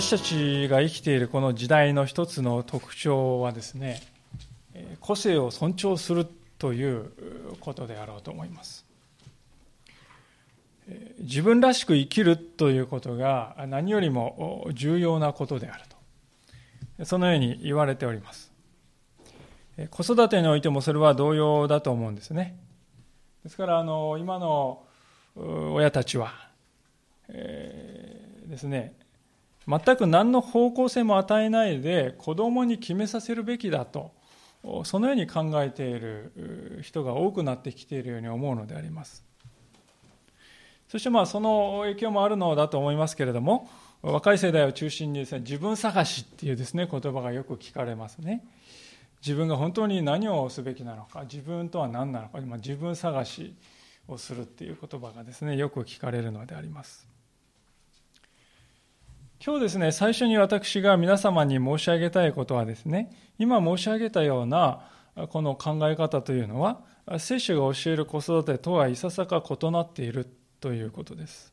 [0.00, 4.00] 私たちが生きているこの時代の一つの特徴はですね
[5.00, 6.24] 個性を尊重する
[6.56, 7.10] という
[7.58, 8.86] ことであろうと思います。
[11.18, 15.82] 自分らしく生きるということが何よりも重要なことである
[16.96, 17.04] と。
[17.04, 18.52] そのように言われております。
[19.90, 22.56] 子育てにおいてもそれは同様だと思うんですね。
[23.42, 24.80] ですからあの今の
[25.34, 26.34] 親たちは、
[27.30, 28.94] えー、ですね
[29.68, 34.12] 全く何の方向性も与えないで子供に決めさせるべきだと
[34.84, 39.24] そのように考えている人が多くなってきているように思うのであります。
[40.88, 43.68] そしてまあその影響もあるのだと思いますけれども
[44.00, 48.42] 若い世代を中心にですね自分探しっていうですね言葉がよく聞かれますね。
[49.20, 53.54] 自分が本当に何をすべきなのか自分とは何なのか自分探し
[54.06, 57.17] をするっていう言葉がですねよく聞かれるのであります。
[59.44, 64.80] 今日ですね最初に私が皆様に申し上げたいことはですね今申し上げたような
[65.30, 66.80] この考え方というのは
[67.18, 70.26] 聖書が教える子育てとはいささか異なっている
[70.60, 71.52] ということです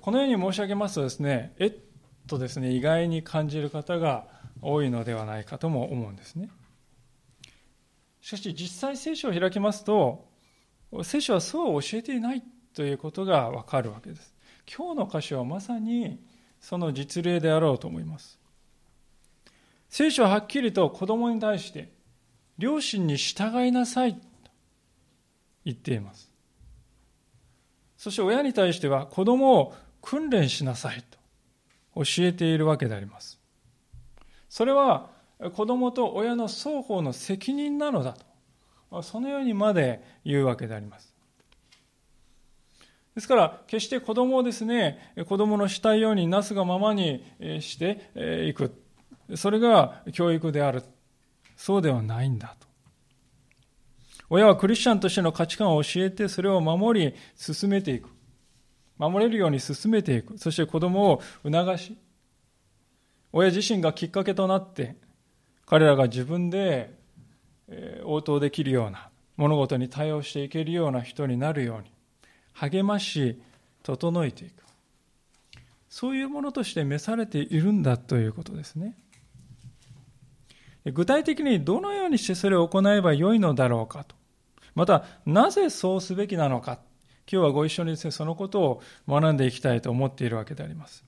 [0.00, 1.74] このように申し上げますとですねえっ
[2.26, 4.26] とですね意外に感じる方が
[4.60, 6.50] 多いのではないかとも思うんですね。
[8.20, 10.26] しかし実際聖書を開きますと
[11.02, 12.42] 聖書はそう教えていない
[12.74, 14.34] ということがわかるわけです。
[14.76, 16.18] 今日の箇所はまさに
[16.60, 18.38] その実例であろうと思います。
[19.88, 21.90] 聖書ははっきりと子供に対して
[22.58, 24.20] 両親に従いなさいと
[25.64, 26.30] 言っています。
[27.96, 31.18] そして親に対しては子供を訓練しなさいと
[31.96, 33.40] 教えているわけであります。
[34.48, 35.10] それは
[35.54, 38.16] 子供と親の双方の責任なのだ
[38.90, 41.14] とそのようにまで言うわけであります
[43.18, 47.24] ですから決して子供をですね子供のしたいようになすがままに
[47.58, 48.12] して
[48.46, 48.80] いく。
[49.34, 50.84] それが教育である。
[51.56, 52.68] そうではないんだと。
[54.30, 58.08] 親はクリスチャンとしての価値観を教えてそれを守り進めていく。
[58.98, 60.38] 守れるように進めていく。
[60.38, 61.98] そして子供を促し
[63.32, 64.94] 親自身がきっかけとなって
[65.66, 66.94] 彼らが自分で
[68.04, 71.97] 応答できるような物事に対応していけるような人になるように。
[72.60, 73.40] 励まし
[73.82, 74.64] 整えていく。
[75.88, 78.96] そういうものとして召されているんだということですね。
[80.84, 84.14] 具体的にどのようにしてそれを行えばよいのだろうかと。
[84.74, 86.78] またなぜそうすべきなのか。
[87.30, 91.04] 今日はご一緒にですねそのことを学んでいきたいと思っているわけであります。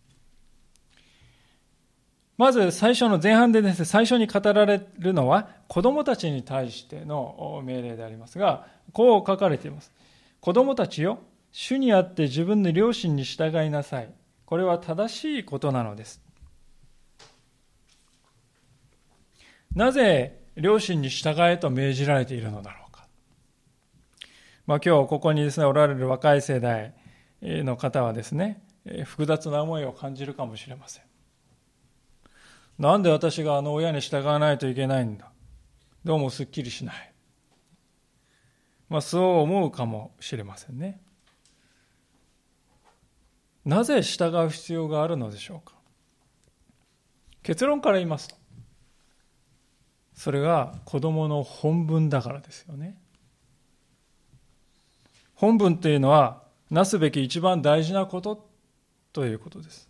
[2.36, 9.92] まず最初の前半でですね、最初に語られるのは子供たちに対しての命令でありますが、こう書かれています。
[10.40, 11.18] 子供たちよ、
[11.52, 14.12] 主にあって自分の両親に従いなさい。
[14.44, 16.20] これは正しいことなのです。
[19.74, 23.06] なぜ両親に従えと命じられているのだろうか。
[24.66, 26.94] まあ、今日ここにですね、おられる若い世代
[27.42, 28.62] の方はですね、
[29.04, 31.04] 複雑な思いを感じるかもしれません。
[32.78, 35.30] なんで私があの親に従わないといけないんだ
[36.02, 37.12] どうもすっきりしない。
[38.88, 41.00] まあそう思うかもしれませんね。
[43.64, 45.74] なぜ従う必要があるのでしょうか？
[47.42, 48.36] 結論から言いますと、
[50.14, 52.98] それが子供の本分だからですよね。
[55.34, 58.46] 本分というのは、なすべき一番大事なこと
[59.12, 59.88] ということです。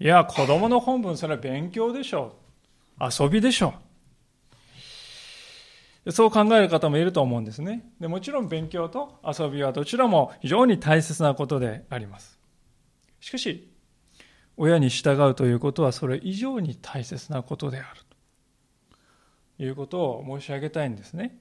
[0.00, 2.34] いや、子供の本分、それは勉強でしょ
[3.00, 3.04] う。
[3.04, 3.72] 遊びでしょう。
[6.08, 7.90] そう考える方もいると思うんですね。
[8.00, 12.38] でもちろん勉強と遊びはどちらも非常に大切なことであります。
[13.20, 13.70] しかし、
[14.56, 18.00] 親に従うということはそれ以上に大切なことである
[19.58, 21.38] ということを申し上げたいんですね。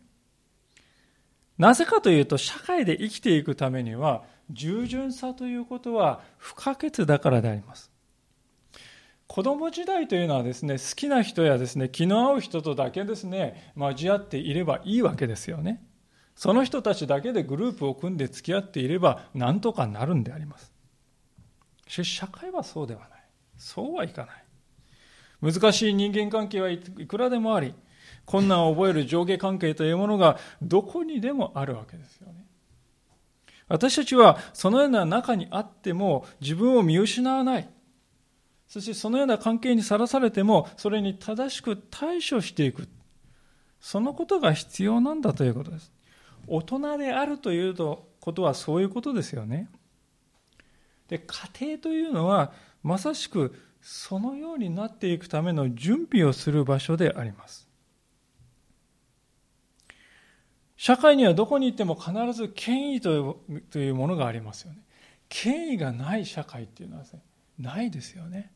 [1.57, 7.91] なぜかというと、社会で生きていくためには、従順さということは不可欠だからであります。
[9.29, 15.85] 子供時代というのはですね、好きな人やですね、気の合う人とだけですね、交わっていればいいわけですよね。
[16.35, 20.73] その人たちだけでグループを組んで付き合っていれば、なんとかなるんであります。
[21.87, 23.09] しかし、社会はそうではない。
[23.55, 25.53] そうはいかない。
[25.53, 27.75] 難しい人間関係はいくらでもあり、
[28.25, 32.47] 困難を覚える上下関係というものがどこにでもあるわけですよね。
[33.67, 37.69] 私たちはそのような中にあっても自分を見失わない。
[38.69, 42.87] そしてそのような関係にさらされても、それに正しく対処していく。
[43.81, 45.91] そのことが必要なんだということです。
[46.47, 49.69] 大人であるということはそういうことですよね。
[51.07, 57.67] で、家庭というのは、まさしくそのようになっていくための準備をする場所であります。
[60.77, 63.41] 社会にはどこに行っても必ず権威と
[63.75, 64.83] いうものがありますよね。
[65.27, 67.09] 権威がない社会っていうのはね、
[67.57, 68.53] ないですよね。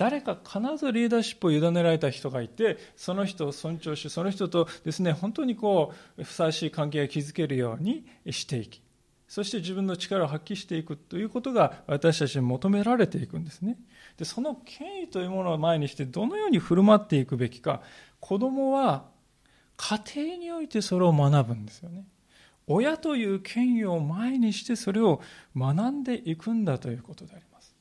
[0.00, 8.80] 誰か必ずリーダーシップを委ねられた人がいて、その人を尊重し、その人とですね、本当にこう、ふさわしい関係を築けるようにしていき、
[9.28, 13.76] そして自分の力を発揮していくということが私たちに求められていくんですね。
[14.16, 17.82] で、その権威というものを前にしてどのように振る舞っていくべきか、
[18.20, 19.04] 子供は
[19.76, 22.06] 家庭においてそれを学ぶんですよね。
[22.66, 25.20] 親という権威を前にしてそれを
[25.54, 27.74] 学んでいくんだということであります。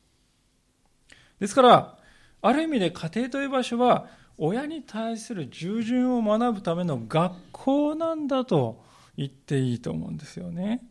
[1.39, 1.98] ですから、
[2.41, 4.07] ある意味で家庭という場所は
[4.37, 8.83] 親に対する従順を学ぶための学校なんだと
[9.17, 10.81] 言っていいと思うんですよね。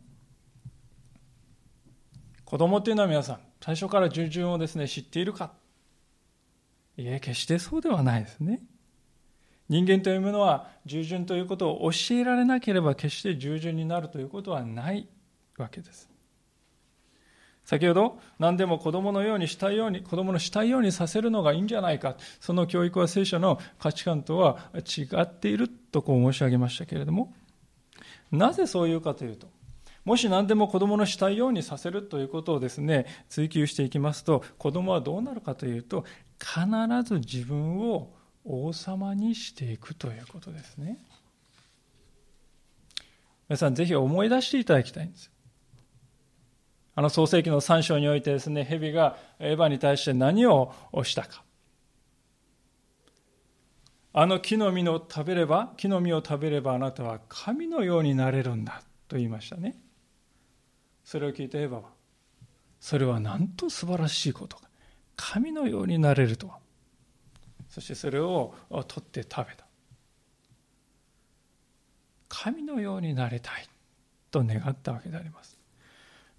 [2.45, 5.53] 子供っていうのは皆さん、最初から従順をですね、知っているか
[6.97, 8.61] いえ、決してそうではないですね。
[9.67, 15.07] 人間というものは従順ということを教えられなければ決して従順になるということはない
[15.57, 16.09] わけです。
[17.69, 22.15] 先ほど何でも子供のようにしたいように子供のしたいようにさせるのがいいんじゃないか。
[22.39, 27.31] その教育は聖書の価値観とは違っているとこう申し上げましたけれども。
[28.31, 29.51] なぜそういうかというと
[30.03, 36.05] もし何でも子供のしたいようにさせるということをですね追求していきますと子供はどうなるかというと
[36.39, 36.57] 必
[37.03, 38.11] ず自分を
[38.45, 40.97] 王様にしていくということですね。
[43.47, 45.29] 皆さんぜひ思い出していただきたいんです。
[46.99, 50.73] あの創世記の3章においてですね、蛇がエヴァに対して何を
[51.03, 51.45] したか。
[54.11, 59.79] あの木の実を食べれば、木の実を食べればあなたは神のようになれるんだと言いましたね。
[61.05, 61.83] それを聞いてエヴァは、
[62.81, 64.63] それはなんと素晴らしいことか。
[65.15, 66.59] 神のようになれるとは。
[67.69, 69.65] そしてそれを取って食べた。
[72.27, 73.69] 神のようになりたい
[74.31, 75.58] と願ったわけであります。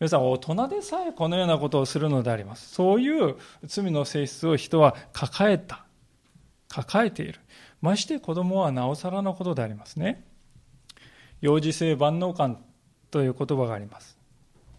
[0.00, 2.70] 皆さん、大人でさえこのようなことをするのであります。
[2.74, 5.84] そういう罪の性質を人は抱えた。
[6.68, 7.38] 抱えている。
[7.82, 10.24] まして子供はなおさらのことでありますね。
[11.42, 12.64] 幼児性万能感
[13.10, 14.16] という言葉があります。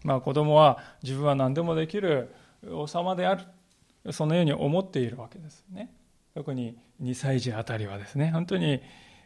[0.02, 2.34] まあ子供は自分は何でもできる
[2.68, 3.44] 王様である。
[4.12, 5.94] そのように思っているわけですね。
[6.34, 8.82] 特に2歳児あたりはですね、本当に、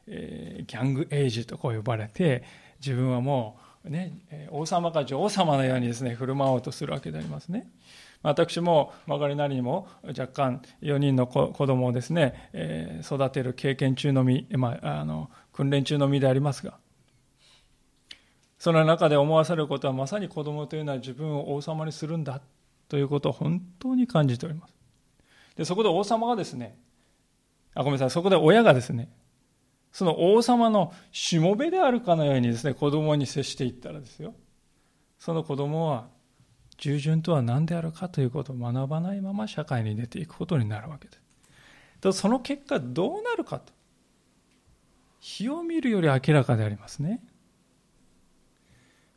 [0.06, 2.44] えー、ギャングエイジとこう呼ばれて、
[2.80, 7.70] 自分はもうね、王様か女王様のようにですね、振る舞おうとするわけでありますね。
[8.22, 16.78] 私も曲がりなりにも若干4人の子供をですね、え、育てる経験中の身、まあ、あの訓練中の身でありますが、
[18.58, 22.40] その中で思わされることはまさに子供というのは自分を王様にするんだ
[22.88, 24.74] ということを本当に感じております。
[25.56, 26.78] で、そこで王様がですね、
[27.74, 29.10] あ、ごめんなさい、そこで親がですね、
[29.96, 34.34] その王様のしもべであるかのようにですね、子供に接していったらですよ。
[35.18, 36.08] その子供は
[36.76, 41.22] 従順とは何であるかということを学ばないまま社会に出ていくことになるわけです。
[42.02, 43.72] とその結果どうなるかと。
[45.18, 47.22] 火を見るより明らかでありますね。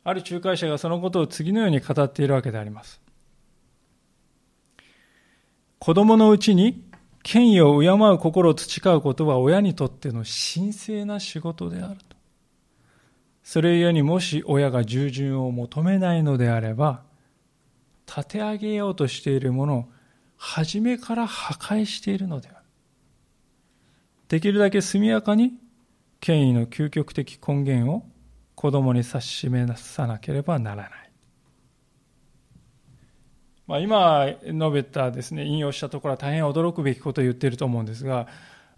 [0.02, 3.02] ある仲介者がそのことを次のように語っているわけであります。
[5.78, 6.89] 子供のうちに
[7.22, 12.16] 権威を敬う心を培うことは親にとっての神聖な仕事であると。
[13.42, 17.02] それゆえにもし親が従順を求めないのであれば、
[18.06, 19.88] 立て上げようとしているものを
[20.36, 22.56] 初めから破壊しているのである。
[24.28, 25.54] できるだけ速やかに
[26.20, 28.04] 権威の究極的根源を
[28.54, 31.09] 子供に指し示さなければならない。
[33.70, 38.26] まあ、今述べたですね、引用したところは大変驚くべきことを言っていると思うんですが、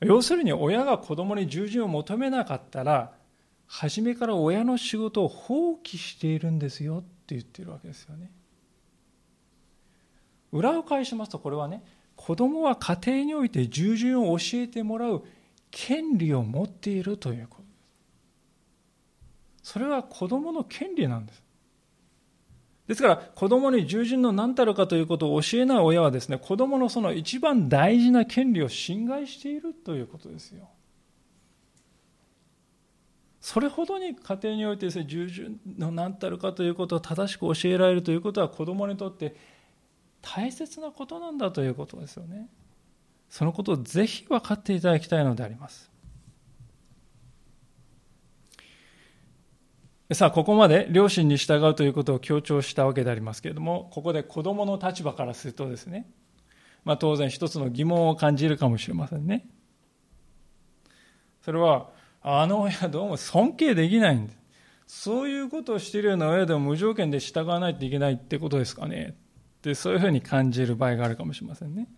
[0.02, 3.14] 要するに親が子供に従順を求めなかったら、
[3.66, 8.30] 初めから親の仕事を放棄しているんですよって言ってるわけですよね。
[10.52, 11.82] 裏を返しますと、これはね、
[12.14, 15.24] 子供は家庭において従順を教えてもらう
[15.70, 17.68] 権利を持っているということで
[19.64, 19.72] す。
[19.72, 21.41] それは子供の権利なんです。
[22.92, 30.68] ですから子供に従順の何たるかということを教えない親はですね子供のその一番大事な権利を侵害しているということですよ。
[33.40, 39.34] それほどに家庭においてですね従順の何たるかということを正しく教えられるということは子供にとって
[40.20, 42.48] 大切なことなんだということですよね。
[43.30, 45.91] そのことをぜひ分かっていただきたいのであります。
[50.14, 56.10] さあ、ここまで両親に従うということを強調したわけでありますけれども、ここで子供の立場からするとですね、
[56.84, 59.48] まあ当然一つの疑問を感じるかもしれませんね。
[61.42, 61.90] それは、
[62.20, 64.38] あの親どうも尊敬できないんです。
[64.86, 69.16] そういうことをしているような親でも無条件で従わないといけないってことですかね
[69.58, 71.88] ってそういうふうに感じる場合があるかもしれませんね。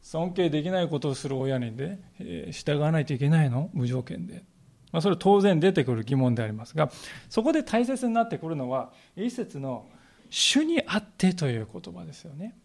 [0.00, 3.70] 尊敬できないことをする親にで、え従わないといけないの？
[3.72, 4.44] 無条件で。
[4.92, 6.90] まあ、それ当然出てくる疑問でありますが、
[7.28, 9.86] そこで大切になってくるのは、一節の
[10.30, 12.56] 主にあってという言葉ですよね。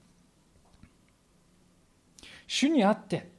[2.48, 3.32] 主にあって。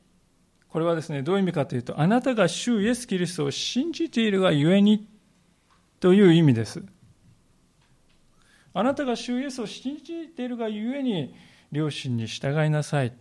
[0.69, 5.09] これはですね、どういう意味かというと、あなたが主イエス・キリストを信じているがゆえに
[6.01, 6.83] という意味です。
[8.73, 11.35] あなたが主イエスを信じているがゆえに、
[11.71, 13.13] 両親に従いなさい。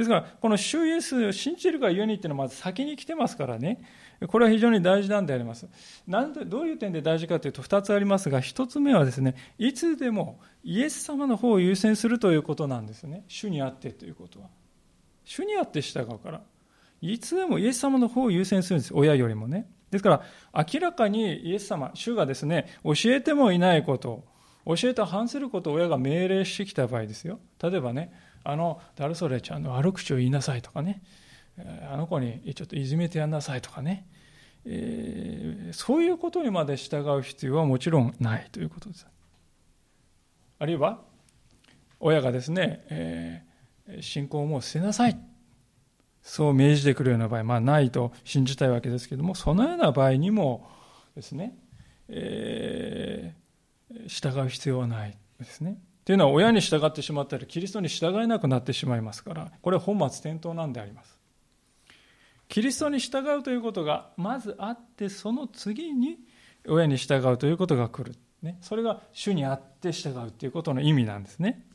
[0.00, 3.82] ですから、この主イエスを信じるがゆえにっていうのはまず先に来てますからね。
[4.28, 5.68] これは非常に大事なんであります。
[6.06, 13.24] なんでどういう点で大事かというと2つありますが、1つ目はですね、いつでもイエス様の方を優先するということなんですね。
[13.28, 14.48] 主にあってということは。
[15.24, 16.40] 主にあって従うから。
[17.02, 18.94] いつでもイエス様の方を優先するんです。
[18.94, 19.66] 親よりもね。
[19.90, 20.22] ですか
[20.54, 24.24] ら、明らかにイエス様、主がですね、教えてもいないこと、
[24.66, 27.40] 教えと反することを親が命令してきた場合ですよ。
[27.62, 28.12] 例えばね、
[28.44, 31.02] あの、誰それちゃんの悪口を言いなさいとかね、
[31.90, 34.06] あの子にちょっといじめてやんなさいとかね、
[34.64, 39.06] えー、そういうことにまで従う必要はもちろんないということです。
[40.58, 41.00] あるいは、
[41.98, 43.50] 親がですね、えー
[44.00, 45.18] 信仰をもう捨てなさい。
[46.22, 50.68] そう命じてくるような場合、まあないと信じたいわけですけども、そのような場合にも
[51.16, 51.56] ですね、
[52.08, 53.39] えー、
[54.06, 55.80] 従う必要はないですね。
[56.04, 61.18] というのは親に従ってしまったらキリストに従えなくなってしまいますから、これは本末転倒なんであります。
[62.48, 66.18] キリストに従うということがまずあって、その次に
[66.66, 68.16] 親に従うということが来る。
[68.42, 71.66] ね、それが主にあって従うということの意味なんですね。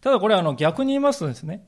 [0.00, 1.66] ただこれあの逆に言いますとですね、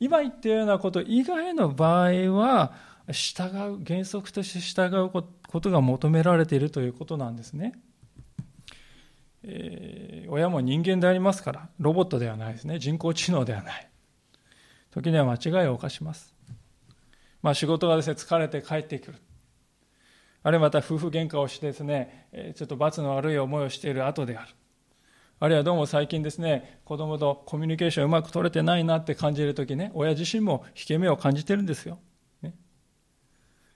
[0.00, 2.72] 今言ったようなこと以外の場合は、
[3.12, 3.44] 従
[3.80, 7.74] う、原則として従うことが求められているということなんですね。
[9.42, 12.78] えー、親も人間でありますから、ロボットではないですね。
[12.78, 13.90] 人工知能ではない。
[14.90, 16.34] 時には間違いを犯します。
[17.42, 19.18] まあ仕事がですね、疲れて帰ってくる。
[20.42, 24.48] あるいはまた夫婦喧嘩をしてですね、ちょっと罰の悪い思いをしている後である。
[25.38, 31.98] あるいはどうも最近ですね、子供とコミュニケーションうまく取れてないなって感じるときね、親自身も引け目を感じてるんですよ。
[32.42, 32.54] ね、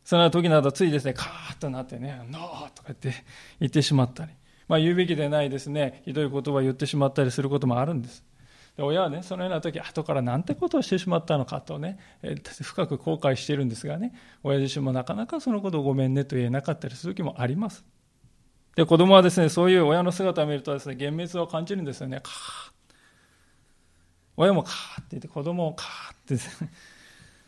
[0.04, 3.14] その時などついですね、カーッとなってね、ノーとか言って
[3.60, 4.32] 言ってしまったり、
[4.68, 8.24] まあ言うべきでないですね、ひどい言葉を言ってしまったりすることもあるんです。
[8.76, 17.84] で親はね、そのような時、後からなんてことをしてしまったのかとね、え深く後悔しているんですがね、親自身もなかなかそのことをごめんねと言えなかったりする時もあります。
[18.74, 22.20] で、子供はですね、そういう親の姿を見るとですね、幻滅を感じるんですよね。
[22.22, 22.74] カー
[24.36, 26.70] 親もカーって言って、子供をカーってですね。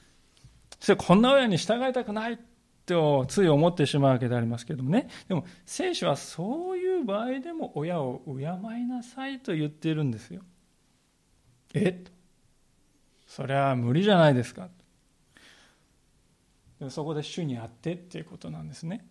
[0.78, 2.38] そしてこんな親に従いたくない
[2.86, 5.08] とつい思ってしまうわけでありますけどもね。
[5.28, 10.42] でも、聖書はそういう場合でも親を敬いなさいと言っているんですよ。
[11.74, 11.88] え？
[11.90, 12.12] っ
[13.26, 14.68] それは無理じゃないですか。
[16.88, 19.06] そこで主にあってっていうことなんですね。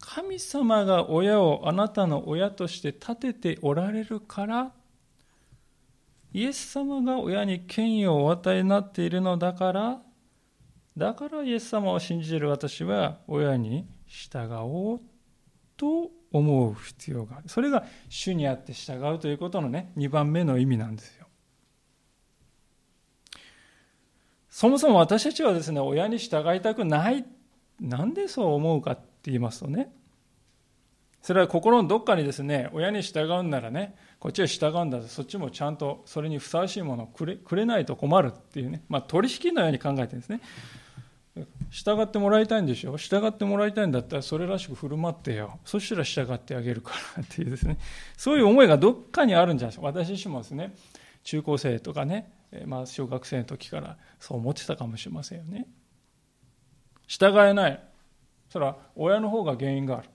[0.00, 4.72] 神様が親をあなたの親として立てておられるから
[6.32, 10.00] イエス様が親に権威をお与えになっているのだから
[10.98, 15.00] だからイエス様を信じる私は親に従おう
[15.76, 17.48] と思う必要がある。
[17.48, 21.26] それが主にあって従うということのね2番目の意味なんですよ。
[24.50, 27.24] そもそも私たちはですね親に従いたくない。
[27.80, 29.92] なんでそう思うかって言いますとね
[31.22, 40.40] それは心のどっかにですね親に従うんならねこっちは従うんだそっちもちゃんとそれにふさわしいものをくれくれないと困るっていうね、まあ、取引のように考えてるんですね。
[41.70, 42.96] 従ってもらいたいんでしょ？
[42.96, 45.58] 従ってもらいたいんだったらそれらしく振る舞ってよ。
[45.64, 47.78] そしたら従ってあげるからっていうですね。
[48.16, 49.86] そういう思いがどっかにあるんじゃないですか？
[49.86, 50.74] 私自身もですね
[51.24, 52.32] 中高生とかね、
[52.66, 55.66] まあ、小学生の時からそう思ってたかもしれませんよね。
[57.06, 57.82] 従えない。
[58.48, 60.08] それは親の方が原因がある。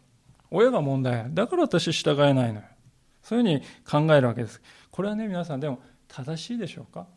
[0.49, 2.65] 親が問題だから私従えないのよ。
[3.21, 4.61] そういうふうに考えるわけです。
[4.91, 7.07] これはね皆さんでも正しいでしょうか？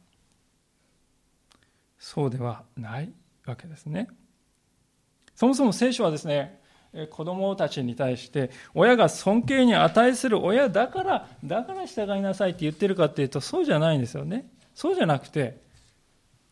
[1.98, 3.12] そうではない。
[3.46, 4.08] わけですね
[5.34, 6.60] そもそも聖書はですね
[7.10, 15.60] 子供たちに対して親が尊敬に値する親だからだから従いなさいって言ってるかっていうとそうじゃないんですよねそうじゃなくて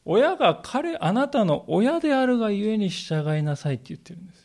[0.05, 4.45] 親が彼あなたの親であるがゆえに従いなさいって言ってるんです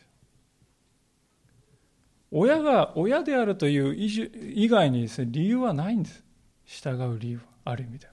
[2.32, 6.24] 親が親であるという以外にですね、理由はないんです。
[6.64, 8.12] 従う理由は、ある意味では。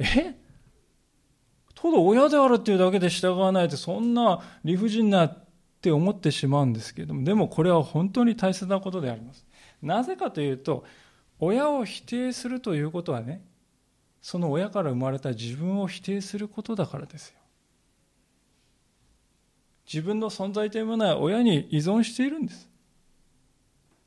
[0.00, 0.41] え？
[1.82, 5.44] ただ親であるっていうだけで従わないってそんな理不尽なっ
[5.80, 9.44] て思ってしまうんですけれども、でもこれは本当に大切なことであります。
[9.82, 10.84] なぜかというと、
[11.40, 13.42] 親を否定するということはね、
[14.20, 17.34] その親から生まれた自分を否定することだからですよ。
[19.92, 22.70] 自分の存在というものは親に依存しているんです。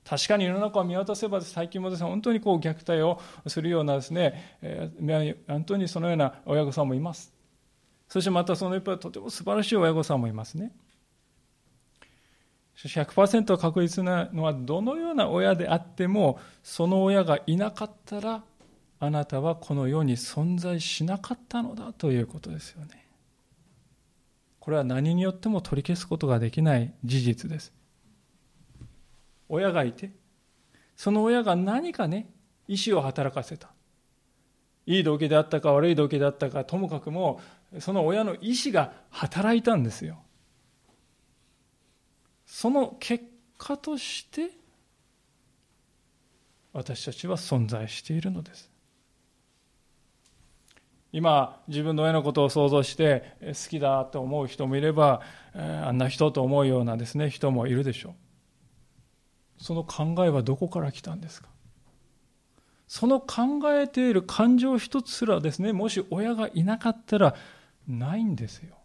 [0.06, 7.35] 確かに世の中を見渡せば最近もですね、本当にこう虐待をするようなですね、えー、本当にそのような親御さんもいます。
[8.08, 10.72] そしてまたその一方でとても素晴らしい親御さんもいますね。
[12.76, 18.44] しかし100%確実なのはどのような親であってもその親がいなかったら
[19.00, 23.06] あなたはこの世に存在しなかったのだということですよね。
[24.60, 27.72] これは何によっても取り消すことができない事実です。
[29.48, 30.12] 親がいて、
[30.96, 32.32] その親が何かね、
[32.68, 33.70] 意思を働かせた。
[34.88, 37.40] いい動機であったか悪い動機であったか、ともかくも、
[37.80, 40.22] その親の意思が働いたんですよ。
[42.46, 43.26] その結
[43.58, 44.52] 果として、
[46.74, 48.70] 私たちは存在しているのです。
[51.12, 55.22] 今、自分の親のことを想像して好きだと思う人もいれば、
[55.54, 59.64] あんな人と思うようなですね、人もいるでしょう。
[59.64, 61.48] その考えはどこから来たんですか？
[62.88, 67.36] その考えている感情一つすらですね、もし親がいなかったら
[67.88, 68.76] ないんですよ。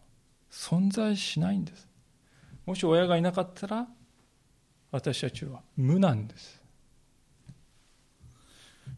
[0.50, 1.88] 存在しないんです。
[2.66, 3.86] もし親がいなかったら
[4.90, 6.60] 私たちは無なんです。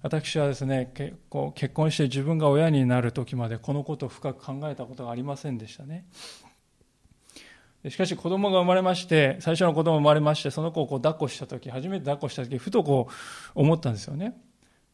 [0.03, 6.07] 私はですね、結構結婚して自分が親になる時までこのことを深く考えたことがありませんでしたね。
[7.89, 14.41] しかし子供が生まれまして、最初の子供が生まれまして、その子をこう抱っこした時、初めて抱っこした時、ふとこう思ったんですよね。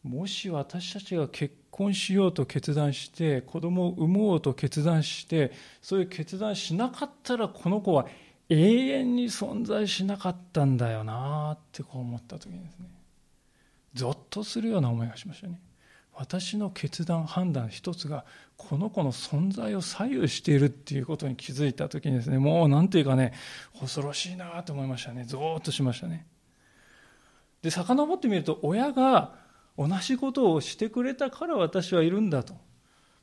[0.02, 8.06] もし私たちが結婚しようと決断して、子供を産もうと決断して、そういう決断しなかったら、この子は
[8.48, 12.86] 永遠に存在しなかったんだよなってこう思った時にですね、
[13.94, 15.60] ゾッとするような思いがしましたね。
[16.18, 18.24] 私の決断判断一つが
[18.56, 23.34] この子の存在を左右しているっていうことに気づいた時にですねもう何ていうかね
[23.78, 25.22] 恐ろしいなと思いましたね。
[25.24, 26.26] ゾーッとしましたね。
[27.62, 29.36] で遡ってみると親が
[29.78, 32.54] 同じことをしてくれたから私はいるんだと。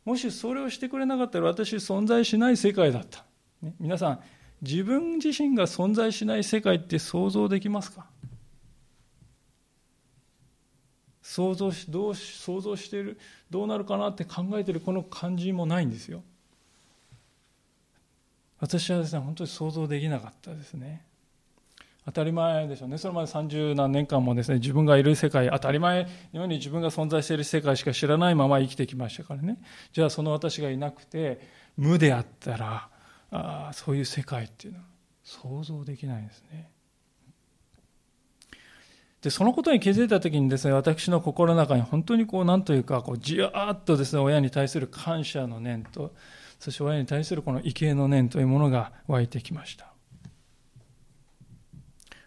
[0.05, 3.25] もしそれをしてくれなかったら私存在しない世界だった、
[3.61, 4.19] ね、皆さん
[4.61, 8.05] 自分自身が存在しない世界って想像できますか？
[11.21, 16.23] 想像しどう想像しているどうなるかなって考えてるこの感じもないんですよ。
[18.59, 21.03] 私はですね本当に想像できなかったですね。
[22.05, 22.97] 当たり前でしょうね。
[22.97, 29.57] それまで30何年間もですね自分がいる世界当たり前のように自分が存在している世界しか知らないまま生きてきましたからね。
[29.91, 31.39] じゃあその私がいなくて
[31.77, 32.89] 無であったら
[33.31, 34.85] あそういう世界っていうのは
[35.23, 36.69] 想像できないですね。
[39.25, 46.13] で、そのことに気づいたときにですね、私の心の中に本当にこう、なんというか、こう、じわーっとですね、親に対する感謝の念と、
[46.59, 49.94] そして親に対するこの畏敬の念というものが湧いてきました。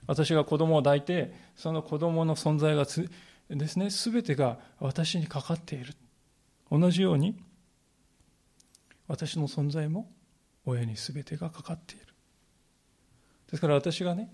[0.09, 3.09] 私が子供を抱いて、その子供の存在がつ
[3.49, 5.95] ですね、すべてが私にかかっている。
[6.73, 7.41] 同じように、
[9.07, 10.11] 私の存在も
[10.67, 12.07] 親にすべてがかかっている。
[13.51, 14.33] ですから私がね、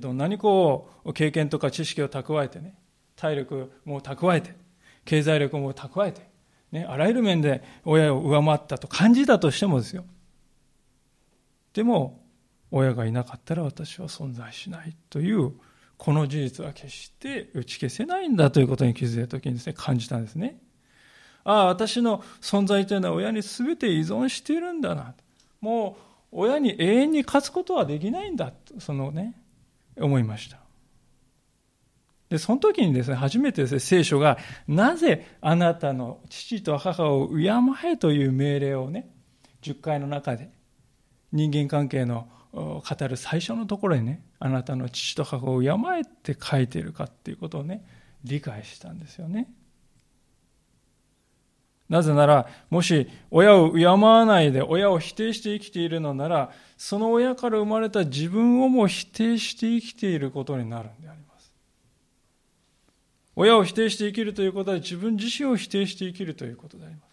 [0.00, 2.76] どんなにこう経験とか知識を蓄えてね
[3.16, 4.54] 体力も蓄えて
[5.04, 6.28] 経済力も蓄えて、
[6.70, 10.04] ね、あらゆる面で親を上回ったと感じたとしてもですよ
[11.74, 12.21] でも
[12.72, 15.52] 親がいなかったら私は存在しないという
[15.96, 20.58] この事実は決して打ち消せないんだということに気づいた時にですね感じたんですね
[21.44, 25.14] ああ私の存在というのは親に全て依存しているんだな
[25.60, 25.96] も
[26.32, 29.36] う親に永遠に勝つことはできないんだそのね
[29.96, 30.58] 思いました。
[32.32, 37.50] で、その時にですね、初めてですね、聖書が、なぜあなたの父と母を敬
[37.84, 39.10] えという命令をね、
[39.60, 40.50] 10回の中で、
[41.30, 47.84] 人間関係の語る最初のところにね、あなたの父と母を敬えって書いてるかっていうことをね、
[48.24, 49.48] 理解したんですよね。
[51.88, 61.52] なぜなら、もし親を敬わないで親を否定して生きているのなら、その親から生まれた自分をも否定して生きていることになるんであります。
[63.34, 67.12] 親を否定して生きるということは自分自身を否定して生きるということであります。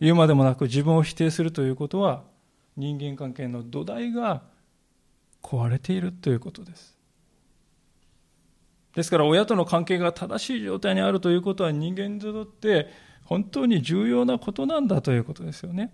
[0.00, 2.24] 言うまでもなく自分を否定するということは
[2.76, 4.42] 人間関係の土台が
[5.42, 6.96] 壊れているということです。
[8.94, 12.88] ですから親との関係が正しい状態にあるということは人間にとって
[13.24, 15.90] 本当に重要なことなんだということですよね。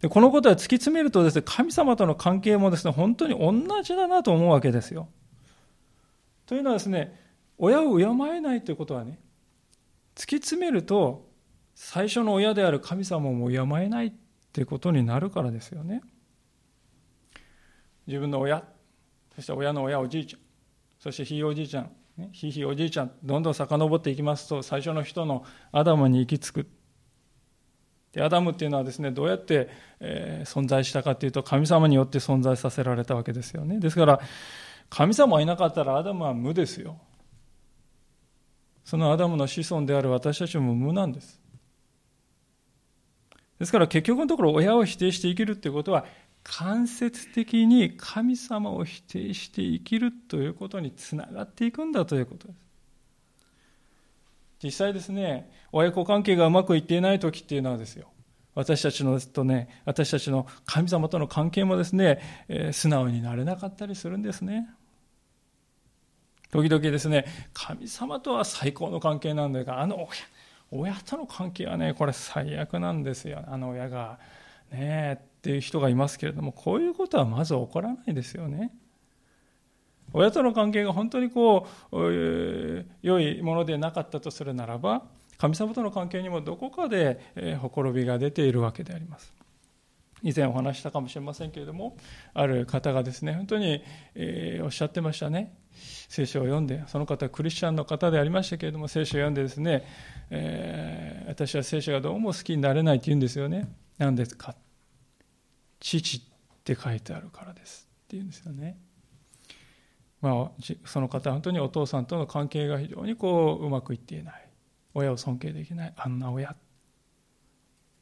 [0.00, 5.08] でこのことは突き詰めるとですね、神様との関係もですね、本当に同じだなと思うわけですよ。
[6.44, 7.20] というのはですね、
[7.56, 9.20] 親を敬えないということはね、
[10.16, 11.30] 突き詰めると、
[11.74, 14.12] 最初の親である神様も敬えないっ
[14.52, 16.02] てことになるからですよね。
[18.06, 18.64] 自分の親、
[19.34, 20.40] そして親の親おじいちゃん、
[20.98, 21.90] そしてひいおじいちゃん、
[22.32, 26.66] ひいひいおじいちゃん、どんどん遡っていきますと、最初の人のアダムに行き着く。
[28.12, 29.68] でアダムっていうのはですねどうやって、
[30.00, 34.20] え、存在したかっていうと神様によって存在させられたわけですよねですから
[34.90, 36.98] 神様がいなかったらアダムは無ですよ
[38.84, 41.40] そのアダムの子孫である私たちも無なんです
[43.62, 46.04] ですから結局のところ親を否定して生きるっていうことは
[46.42, 52.56] 間接的に神様を否定して生きるということにつながっていくんだということです
[54.64, 58.08] 実際ですね、親子関係がうまくいっていない時っていうのはですよ、
[58.56, 64.68] 私たちのとね、私たちの神様との関係もですね、えー、素直になれなかったりするんですね。
[66.50, 70.08] 時々ですね、神様とは最高の関係なんだが、あの
[70.72, 73.44] 親、との関係はね、これ最悪なんですよ。
[73.46, 74.18] あの親が、
[74.70, 78.72] ねえ、っていう人がいますけれども、こういうことはまず起こらないですよね。
[80.14, 85.04] 親との関係が本当にこう良いものでなかったとするならば
[85.38, 87.18] 神様との関係にもどこかで
[87.60, 89.32] ほころびが出ているわけであります
[90.22, 91.96] 以前お話したかもしれませんけれども
[92.32, 93.82] ある方がですね本当に、
[94.14, 95.54] えー、おっしゃってましたね。
[96.08, 99.84] 聖書を読んでその方はクリスチャンの方でありましたけれども聖書を読んでですね、
[100.30, 103.68] えー、私は聖書がどうも好きになれないって言うんですよね。
[103.98, 104.54] 何ですか。
[105.80, 106.20] 父っ
[106.62, 108.78] て書いてあるからですって言うんですよね。
[110.20, 114.48] まあ、その方本当にお父さんとの関係が非常にこううまくいっていない。
[114.94, 115.94] 親を尊敬できない。
[115.96, 116.54] あんな親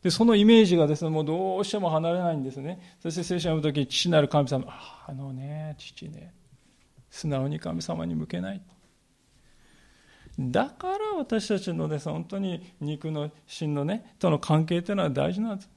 [0.03, 6.33] でそのイメージがですねもうどうしても離れないんですねそして聖書を読む時父なる神様ああのね父ね
[7.11, 8.63] 素直に神様に向けない
[10.39, 15.71] だから私たちのです本当に肉の心のねとの関係というのは大事なんです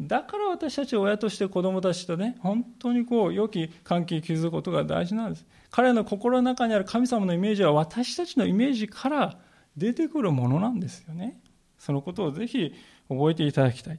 [0.00, 5.46] だから私たち親として子供たちとね、本当にこう、良き関係を築くことが大事なんです。
[5.70, 9.38] 彼の心の中にある神様のイメージは私たちのイメージから
[9.76, 11.40] 出てくるものなんですよね。
[11.78, 12.72] そのことをぜひ
[13.16, 13.98] 覚えていただきたい。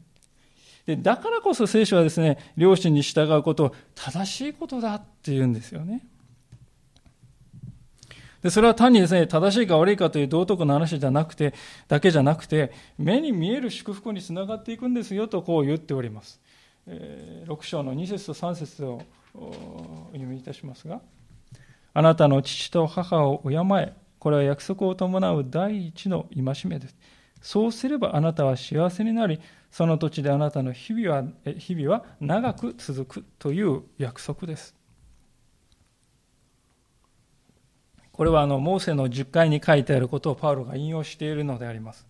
[0.85, 6.05] でだからこそ聖書はですね、両親に従うことを正しいことだって言うんですよね。
[8.41, 11.53] で、それは単にですね、正しいか悪いかという道徳の話じゃなくて、
[11.87, 16.41] だけじゃなくて、目に見える祝福につながっていくんですよとこう言っております。
[16.85, 19.01] えー、6章の2節と3節を
[19.33, 20.99] お読みいたしますが、
[21.93, 26.97] あなたの父と母を敬え、これは約束を伴う第一の戒めです。
[27.43, 31.25] そうすればあなたは幸せになり、その土地であなたの日々は
[31.57, 34.73] 日々は長く続くという約束です。
[38.13, 42.07] これはあのモーセの10回に書いてあることをパウロが引用しているのであります。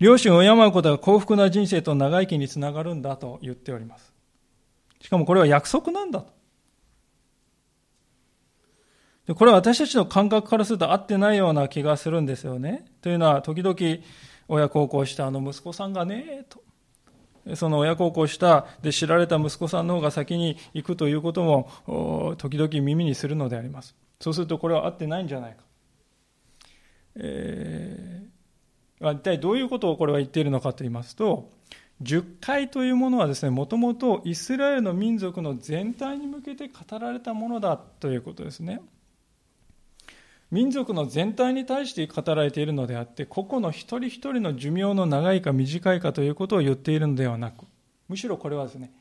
[0.00, 4.12] 両親を敬うことが幸福な人生と長生きにつながるんだと言っております。
[5.00, 6.37] しかもこれは約束なんだと。
[9.28, 12.86] でこれは私たちの感覚からすると合ってないような気がするんですよね。
[13.02, 13.76] というのは、時々
[14.48, 16.62] 親孝行したあの息子さんがね、と。
[17.54, 23.94] その親孝行したで知られた息子さんの方が先に行くということも時々耳にするのであります。
[24.20, 25.58] そうするとこれは合ってないんじゃないか。
[27.16, 31.50] えー、一体どういうことをこれは言っているのかと言いますと、
[32.00, 38.80] 十回というものはですね、もともとイスラエルの民族の全体に向けて語られたものだということですね。
[40.50, 47.66] 民族の全体に対して語られているのであって、個々の一人一人の寿命の長いか短いかということを言っているのではなく、
[48.08, 48.92] むしろこれはですね、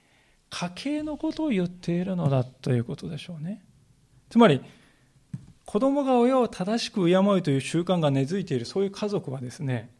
[0.49, 3.63] 家計のことを言っているのだということでしょうね。
[4.29, 4.61] つまり、
[5.67, 9.91] 子供が親を正しく敬うという習慣が根付いているそういう家族はですね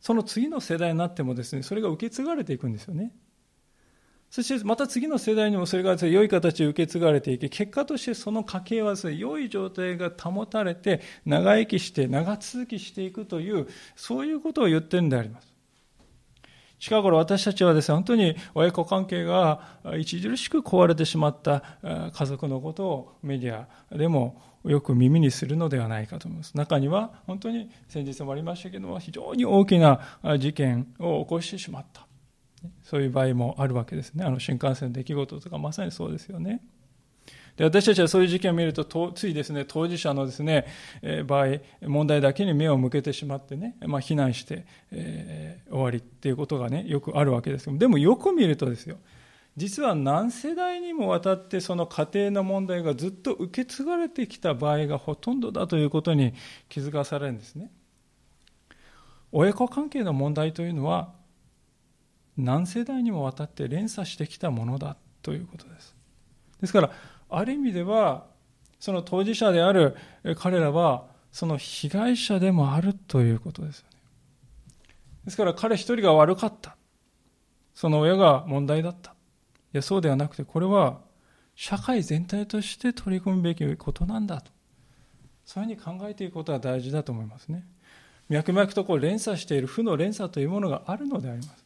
[0.00, 3.12] その次の世代になってもですねそれが受け継がれていくんですよね
[4.30, 15.56] そしてまた次の世代にもそれが良い形で受け継がれていき結果としてその家系はですね良い状態が保たれて長生きして長続きしていくというそういうことを言ってるんであります
[16.78, 21.62] 近頃私たちはですね、本当に親子関係が著しく壊れてしまった
[22.12, 23.54] 家族のことをメディ
[23.92, 26.56] アでもよく耳にするのではないかと思います。
[26.56, 30.00] 中には本当に先日もありましたけども、非常に大きな
[30.38, 32.05] 事件を起こしてしまった。
[32.82, 34.24] そういう場合もあるわけですね。
[34.24, 36.62] あの新幹線の出来事とかまさにそうですよね。
[37.56, 40.66] で私たちはそういう事件を見ると、ついですね、当事者のですね、
[41.00, 48.98] えー、場合、問題だけに目を向けてしまってね、まあ、非難して、えー、終わりっていうことがね、よくあるわけですけど、でもよく見るとですよ、
[49.56, 56.34] 実は何世代にもわたってその家庭の問題がずっと受け継がれてきた場合がほとんどだということに
[56.68, 57.70] 気づかされるんですね。
[59.32, 61.14] 親子関係の問題というのは
[62.36, 65.94] 何世代にもわたって連鎖してきたものだということです。
[66.60, 66.90] ですから
[67.28, 68.26] ある意味では
[68.78, 69.96] その当事者である
[70.36, 73.96] 彼らはその被害者でもあるということですよね。
[75.26, 76.76] ですから彼一人が悪かった。
[77.74, 79.10] その親が問題だった。
[79.10, 79.14] い
[79.74, 81.00] や、そうではなくて、これは
[81.54, 84.50] 社会全体として取り組むべきことなんだと。
[85.44, 87.66] そういうふうに考えていくことが大事だと思いますね。
[88.30, 91.65] 脈々とこう連鎖している負の連鎖というものがあるのであります。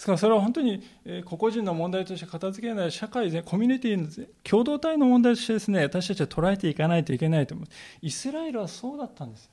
[0.00, 0.82] ですからそれは本当に
[1.26, 4.08] 個々人の問題として片付けない社会でコミュニティの
[4.42, 9.50] 共同体の問題としてですね私たちは捉えていかないといけないと思いますイスラエルはそうだったんです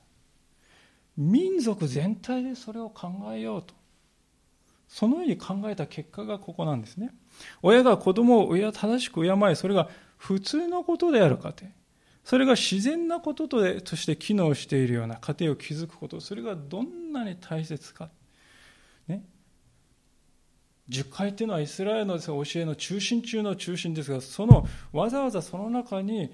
[1.18, 3.74] 民族全体でそれを考えようと。
[4.86, 7.10] そのように考えた結果がここなんですね。
[7.60, 11.72] 親が子供を親正しく敬いそれが普通のことである家庭。
[12.24, 13.64] それが自然なことと
[13.96, 16.20] して機能しているような家庭を築くこと。
[16.20, 18.10] それがどんなに大切か。
[19.08, 19.24] ね。
[20.88, 26.32] 10回っていうのはイスラエルの教えの中心中の中心ですが、そのわざわざその中に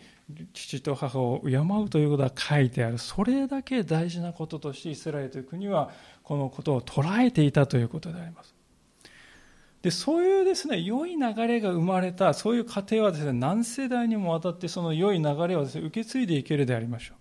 [0.52, 2.98] 父と母を敬うということが書いてある。
[2.98, 5.90] それだけ大事なこととしてイスラエルという国は
[6.22, 8.54] このことを捉えていたということであります。
[9.82, 17.18] でそういうですね良い流れが生まれたそういう過程はですね何世代にもわたってその良い流れをですね受け継いでいけるでありましょう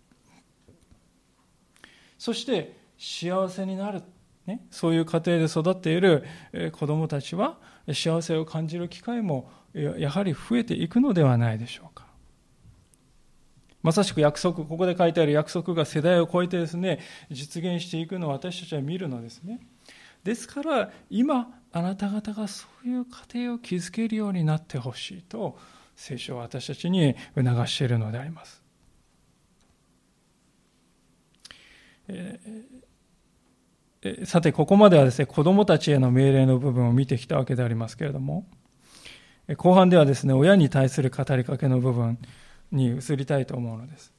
[2.18, 4.02] そして幸せになる
[4.46, 6.26] ね、そういう家庭で育っている
[6.74, 7.58] 子どもたちは
[7.94, 12.08] 幸せを感じる機会もやはり増えていくのではないでしょうか。
[13.82, 19.60] まさしく約束、ここで書いてある約束が世代を超えてですね、実現していくのを私たちは見るのですね。
[20.24, 25.58] ですから、今、あなた方がそういう家庭を築けるようになってほしいと、
[25.98, 28.64] 聖書は私たちに促しているのであります。
[32.08, 32.93] えー
[34.26, 38.46] さて、ここまではですね、子供たちへの命令の部分を見てきたわけでありますけれども、
[39.58, 42.18] 後半ではですね、親に対する語りかけの部分
[42.72, 44.14] に移りたいと思うのです。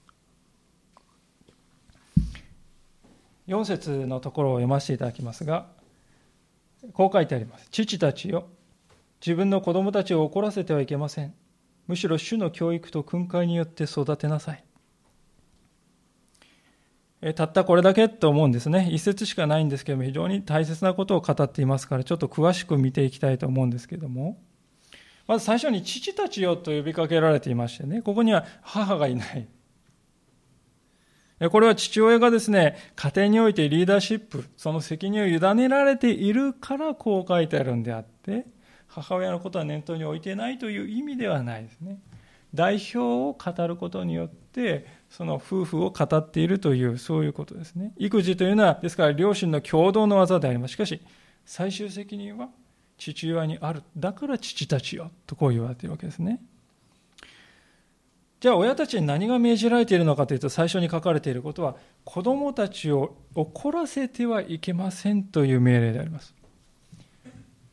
[3.47, 5.67] 4節のところを読ませていただきますが、
[6.93, 7.69] こう書いてあります。
[7.71, 8.47] 父たちよ、
[9.21, 11.35] 自分の子供たちを怒らせてはいけません。
[11.87, 14.65] むしろ主の教育と訓戒によって育てなさい。
[17.33, 18.89] たったこれだけと思うんですね。
[18.91, 24.37] 一節しかないんですけども、非常に大切なことを語っていますから、ちょっと詳しく見ていきたいと思うんですけども、
[25.27, 29.49] まず最初に父たちよと呼びかけられていましてね、ここには母がいない。
[31.51, 38.47] これは父親がですね、家庭においてリーダーシップ、その責任を委ねられているからこう書いてあるんであって、
[38.87, 41.99] 母親のことは念頭に置いてないという意味ではないですね。
[42.55, 47.93] 代表を語ることによって、その夫婦を語っているという、そういうことですね。
[47.97, 50.73] 育児というのは、ですから両親の共同の技であります。
[50.73, 51.01] しかし、
[51.47, 52.49] 最終責任は
[52.99, 53.85] 父親にある。
[53.97, 56.43] だから父たちよ、とこう言われているわけですね。
[58.41, 66.35] じゃあ親たちに何が命じられているのかというと最初に書かれていることは子供たちを怒らせてはいけませんという命令であります。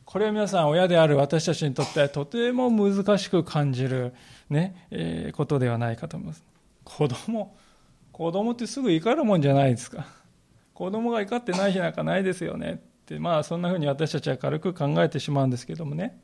[0.06, 4.14] これは皆さん親である私たちにとってはとても難しく感じる
[4.50, 6.51] ね、えー、ことではないかと思います。
[6.84, 7.56] 子供
[8.12, 10.06] 子供ってすぐ怒るもんじゃないですか。
[10.74, 12.74] 子供が怒ってない日なんかないですよね。
[12.74, 16.20] ってまあそんなふうに私たちは軽く考えてしまうんですけどもね。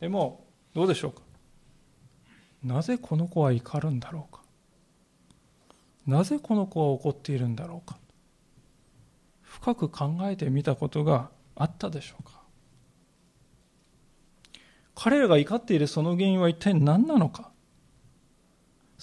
[0.00, 0.44] でも
[0.74, 1.22] どうでしょうか。
[2.62, 4.42] なぜこの子は怒るんだろうか。
[6.06, 7.98] なぜこの子は怒っているんだろうか。
[9.42, 12.42] 深く考えてみたことがあったでしょうか。
[14.94, 17.50] 彼らが怒っているその原因は一体何なのか。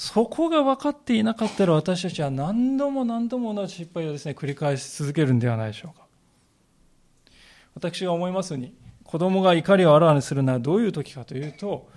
[0.01, 6.07] そこが分かっていなかったら私たちは何度も何度も同じ失敗をですね、繰り返し続けるんではないでしょうか。
[7.75, 11.87] 私が思いますに、子供が怒りをあらわにするのはどういう時かというと、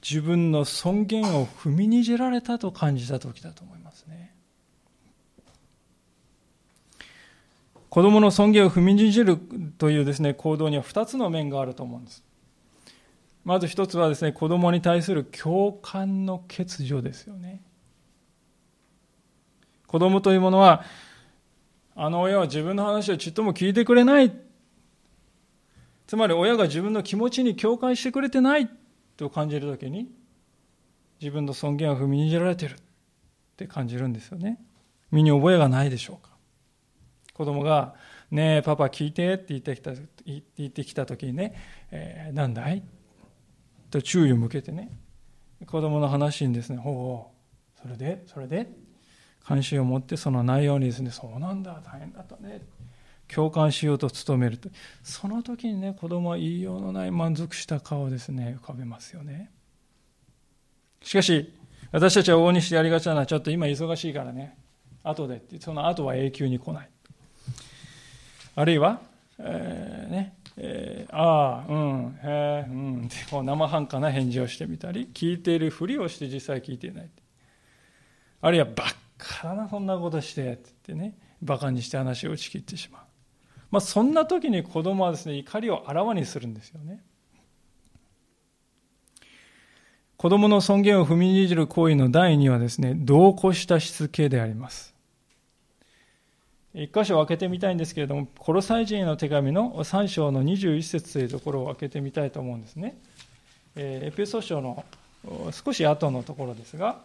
[0.00, 4.34] 自分の尊厳を踏みにじられたと感じた時だと思いますね。
[7.90, 9.36] 子供の尊厳を踏みにじる
[9.76, 12.24] というですね、行動には2つの面があると思うんです。
[13.44, 17.62] まず一つはですね、子供に対する共感の欠如ですよね。
[19.86, 20.84] 子供というものは、
[21.96, 24.32] あの親は自分の話をちっとも聞いてくれない。
[26.06, 28.68] つまり親が自分の気持ちに共感してくれてない
[29.16, 30.10] と感じるときに、
[31.20, 32.76] 自分の尊厳を踏みにじられてるっ
[33.56, 34.58] て感じるんですよね。
[35.10, 36.30] 身に覚えがないでしょうか。
[37.34, 37.94] 子供が、
[38.30, 39.92] ねえ、パパ聞いてって言ってきた
[40.24, 41.54] 言ってきた時にね、
[41.90, 42.82] えー、なんだい？
[43.90, 44.90] と注意を向けてね、
[45.66, 47.30] 子供の話にですね、ほ
[47.76, 48.70] う、それで、それで、
[49.44, 52.62] 関心を持ってその内容にですね、そうなんだ、大変だったね。
[53.32, 54.68] 共感しようと努めると。
[55.02, 59.50] その時にね、子供は言いようのない満足した顔をですね、浮かべますよね。
[61.02, 61.52] しかし、
[61.92, 64.56] 私たちは往々にしてやりがちなのは、ちょっと今忙しいからね、
[65.02, 66.90] 後でって、その後は永久に来ない。
[68.56, 69.00] あるいは、
[69.38, 77.10] えー、ね、えー、ああ、うん、へえ、うん、ってこう生半可な返事をしてみたり、聞いているふりをして実際聞いていない。
[78.42, 83.02] あるいは、ばっかな、そんなことして、って言ってね、馬鹿にして話を打ち切ってしまう。
[83.70, 87.02] まあ、そんな時に子供はですね、怒りをあらわにするんですよね。
[90.18, 94.89] 子供の尊厳を踏みにじる行為の第2はですね、同行したしつけであります。
[96.72, 102.96] 一箇所開けてみたいんですけれども、コロサイ人への手紙の3章の21節というところを開けてみたいと思うんですね。
[103.76, 104.84] エペソ書の
[105.52, 107.00] 少し後のところですが、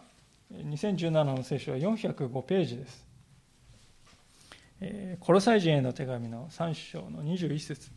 [0.54, 3.04] 2017の聖書は405ページです。
[5.20, 7.90] コロサイ人への手紙の3章の21節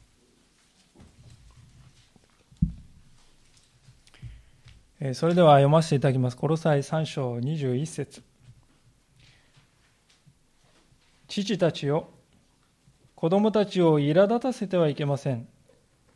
[5.14, 6.36] それでは読ませていただきます。
[6.36, 8.24] コロサイ3章21節
[11.30, 12.10] 父たちよ、
[13.16, 15.48] 子供たちを苛立たせてはいけません。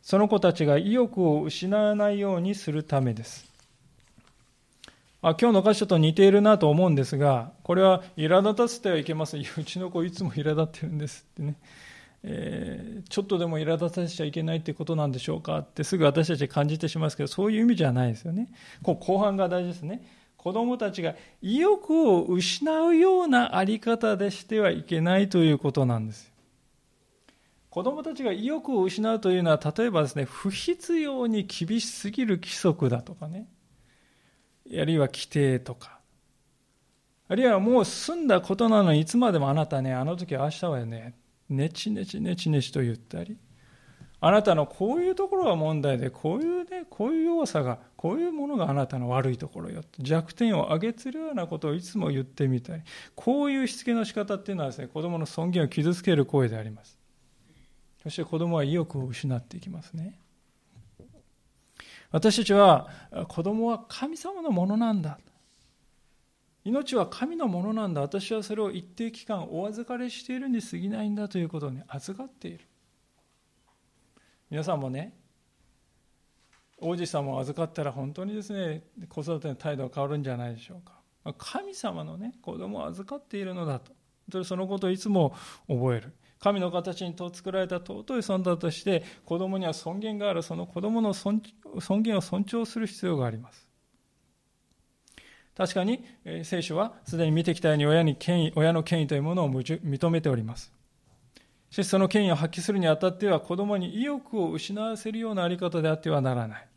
[0.02, 3.50] その子たちが意欲を失わないようにするためです。
[5.22, 9.40] あ今日の箇所と似ているなと思うんですが、これは苛立たせてはいけません。
[9.40, 11.56] うちの子いつも苛立ってるんですってね。
[12.24, 18.48] えー、ちょっとでも苛立たせちゃいけないってことなんでしょうかってすぐ私たち感じてしまいますけど、そういう意味じゃないですよね。
[18.82, 20.02] こう後半が大事ですね。
[20.44, 26.34] 子供たちが意欲を失うようなあり方でしてはいけないということなんです
[27.70, 33.48] 子供たちが意欲を失うというのは例えばですね不必要に厳しすぎる規則だとかね。
[34.70, 35.98] あるいは規定とか。
[37.26, 41.16] あるいはもう済んだことなのにいつまでもあなたねあの時ああしたわよね。
[41.48, 43.36] ねちねちねちねちと言ったり。
[44.20, 49.80] あなたのこういうところが問題で、こういうね、こういう弱さが、こういうものがあなたの悪いところよ。
[49.98, 52.82] 弱点を上げつるようなことをいつも言ってみたり、
[53.14, 56.98] こういうしつけの仕方っていうのはですね、子供の尊厳を傷つける行為であります。
[58.02, 60.18] そして子供は意欲を失っていきますね。
[62.10, 62.90] 私たちは、
[63.28, 65.18] 子供は神様のものなんだ。
[66.62, 68.02] 命は神のものなんだ。
[68.02, 72.66] 私はそれを一定期間お預かりしているに過ぎないんだということをね、預かっている。
[74.50, 75.23] 皆さんもね
[76.84, 80.92] 王子様を預かったら本当にですね子育ての態度が変わるんじゃないでしょうか。
[81.38, 84.44] 神様のね子供を預かっているのだと。
[84.44, 85.34] そのことをいつも
[85.66, 86.12] 覚える。
[86.38, 90.42] 神の形に作られた尊い存在として子供には尊厳がある。
[90.42, 91.40] その子供の尊
[92.02, 93.66] 厳を尊重する必要があります。
[95.56, 96.04] 確かに
[96.42, 100.72] 聖書はすでに見てきたように親に権威親の権威というものを認めております。
[101.70, 106.68] しかしその権威を発揮するにあたっては子供に意欲を失わせるようなあり方であってはならない。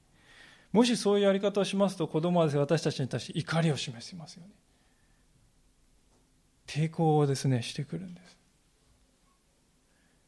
[0.78, 4.50] もしそういうやり方をしますと子供はです、ね、私たちに対して怒りを示しますよね。
[6.68, 8.38] 抵抗をですね、してくるんです。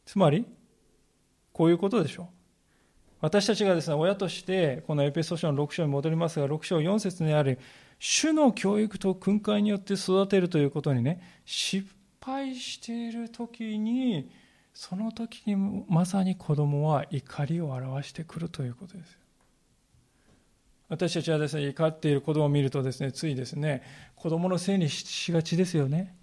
[0.08, 0.48] つまり、
[1.54, 2.28] こういうことでしょう。
[3.22, 7.60] 私たちがですね、親として、このエペソ書の6章に戻りますが、6章4節にある、
[8.00, 11.88] 主の教育と訓戒によって育てるということにね、失
[12.20, 14.32] 敗している時に、
[14.74, 19.20] その時にまさに子供は怒りを表してくるということです
[20.90, 23.84] 私たちはですね怒っている子供を見るとですねついですね
[24.16, 26.18] 子供のせいにしがちですよね。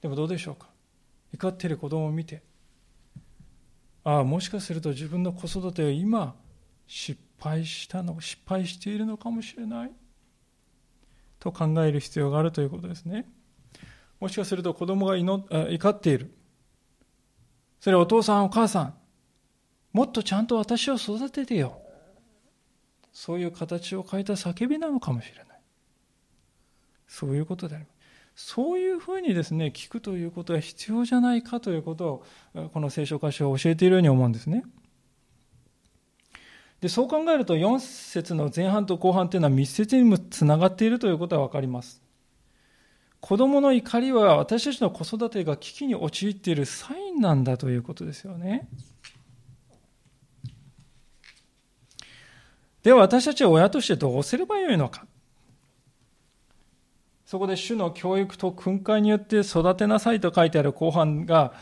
[0.00, 0.68] でもどうでしょうか？
[1.34, 2.42] 怒っている子供を見て
[4.02, 6.34] ああもしかすると自分の子育てを今
[6.86, 9.90] 失敗したの失敗しているのかもしれない。
[11.38, 13.28] と考える必要があるということですね。
[14.18, 16.32] もしかすると子供が怒っている。
[17.78, 18.94] それはお父さんお母さん、
[19.92, 21.80] もっとちゃんと私を育ててよ。
[23.12, 25.46] そういう形を変えた叫びなのかもしれない。
[27.06, 27.98] そういうことであります。
[28.54, 32.22] そういうふうにですね、聞くということは必要じゃないかということ
[32.54, 34.62] を、この聖書箇所は教えているように思うんですね。
[36.80, 42.00] でそう考えると4節の前半と後半というのは密接にもつながっているということは分かります。
[43.20, 48.68] 子供の怒りは私たちの子育てが危機に陥っているサインなんだということですよね。
[52.82, 55.06] では私たちは親としてどうすればよいのか
[57.28, 61.52] そこで主の教育と訓戒によって育てなさいと書いてある後半が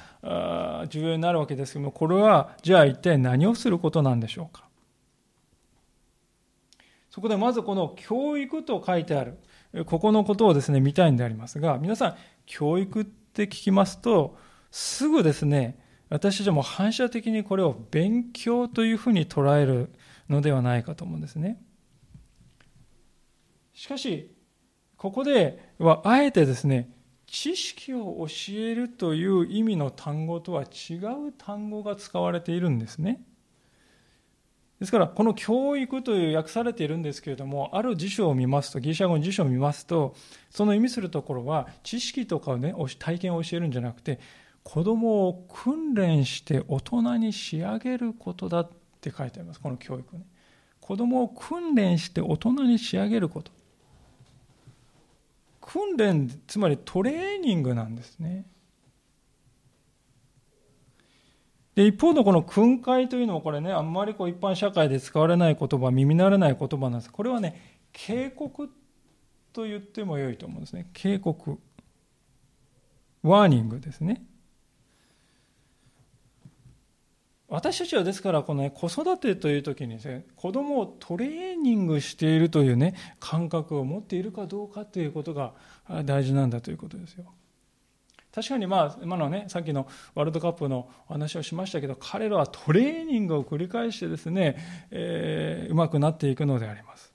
[0.88, 4.68] 重要になるわけですけども、これはじゃあ一体何をすることなんでしょうか。
[7.10, 9.38] そこでまずこの教育と書いてある、
[9.86, 14.38] ここのことをですね、見たいんでありますが、皆さん、教育って聞きますと、
[14.70, 19.90] すぐですね、私たちも反射的にこれを勉強というふうに捉える
[20.29, 21.62] のではないかと思うんですね。
[23.72, 24.35] しかし、
[24.97, 26.91] ここではあえてですね、
[27.27, 33.22] 知識を教えるという意味の単語とは違う単語が使われているんですね。
[34.79, 40.14] ですから、この教育という訳されているんですけれども、ある辞書を見ますと、ギリシャ語の辞書を見ますと、
[40.51, 44.20] その意味するところは、知識とかをね、体験を教えるんじゃなくて、
[44.64, 48.68] 子供を訓練して大人に仕上げることだ
[49.09, 50.26] って書いてあります、この教育ね。
[50.80, 53.52] 子供を訓練して大人に仕上げること。
[55.61, 58.46] 訓練、つまりトレーニングなんですね。
[61.74, 67.12] で、一方のこの訓戒というのもこれね、あんまりこう一般社会で使われない言葉、耳慣れない言葉なんです。
[67.12, 68.70] これはね、警告
[69.52, 70.88] と言っても良いと思うんですね。
[70.92, 71.59] 警告。
[73.22, 74.24] ワーニングですね。
[77.49, 85.53] 私たちはですからこの、ね、子育てという時に、ね、子供をトレーニングしているというね感覚を持っているかどうかということが
[86.05, 87.32] 大事なんだということですよ。
[88.34, 94.57] 確かにまあ今のねさっきのワールドカップの話をしましたけど彼らはトレーニングを繰り返してですね、
[94.90, 97.14] えー、うまくなっていくのであります。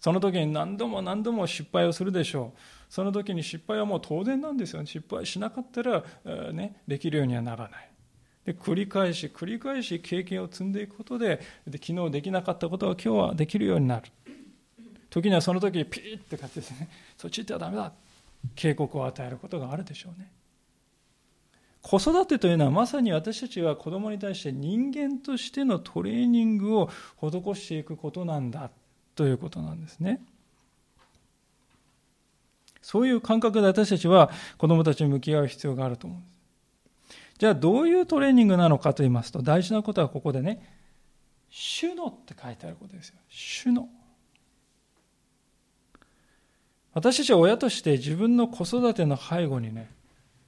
[0.00, 2.60] その時に何度も何度も失敗をするでしょう。
[2.88, 4.80] その時に失敗はもう当然なんですよ。
[4.80, 7.95] ね失敗しなかったら、えー、ね、できるようにはならない。
[8.46, 14.06] で繰り返し繰り返し経験を積んでいくことでで昨日できなかったことが今日はできるようになる。
[15.10, 16.88] 時にはその時ピーって感じですね。
[17.18, 17.92] そっち行ってはダメだ。
[18.54, 20.30] 警告を与えることがあるでしょうね。
[21.82, 26.90] 子育てというのはまさに私たちは子供に対して人間としてのトレーニングを
[27.20, 28.70] 施していくことなんだ。
[29.14, 30.20] ということなんですね。
[32.82, 36.35] そういう感覚で私たちは子供たちに向き合う必要があると思うんです。
[37.38, 40.62] じゃあどういうトレーニングなのかと言いますと、大事なことはここでね、
[41.50, 43.16] 主のって書いてあることですよ。
[43.28, 43.88] 主の。
[46.92, 49.90] 私たちは親として自分の子育ての背後にね、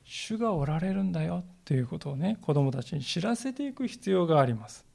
[0.05, 4.87] 主がおられるんだよということをね、子供たちに知らせていく必要があります。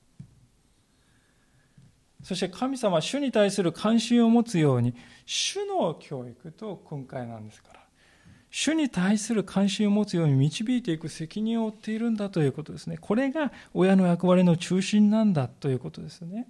[2.24, 4.96] そして神様は主に対する関心を持つように、
[5.28, 7.83] 主の教育と訓戒なんですから。
[8.56, 13.00] 主に対する関心を持つように導いていく責任を負っているんだということですね。
[13.02, 16.46] これが親の役割の中心なんだということですね。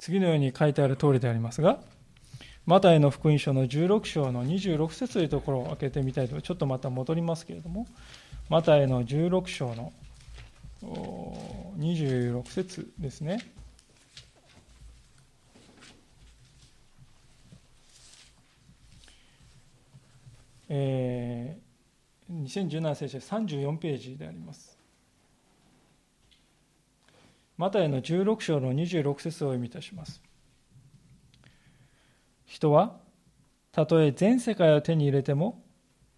[0.00, 1.78] 次のように書いてある通りでありますが、
[2.66, 7.86] マタイの福音書の16章の26節というところを開けてみたいと、ちょっとまた戻りますけれども、
[8.48, 9.92] マタイの16章の
[11.78, 13.38] 26節ですね。
[20.68, 24.78] えー、2017聖書34ページであります。
[27.56, 30.20] マタイの16章の26節を読みいたします。
[32.46, 32.96] 人は
[33.72, 35.62] たとえ全世界を手に入れても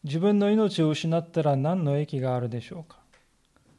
[0.05, 2.99] 自分の命を失ったら何の益があるでしょうか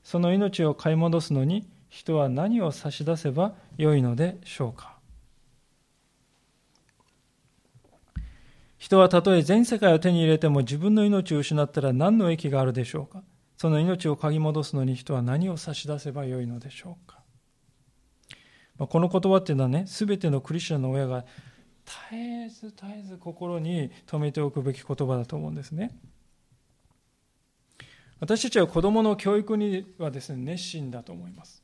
[0.04, 4.97] その命を買い戻すのに人は何を差し出せばよいのでしょうか
[8.78, 13.24] 人はたとえ全世界を手に入れても自分の命を失ったら何の益があるでしょうか？
[13.58, 17.20] その命を嗅ぎ戻すのに人は何を差し出せばよいのでしょうか、
[18.78, 21.26] まあ、この言葉っていうのはね、すべてのクリスチャンの親が
[21.86, 25.98] 絶えず絶えず心に留めておくべき言葉だと思うんですね。
[28.20, 31.64] 私たちは子供の教育にはですね、熱心だと思います。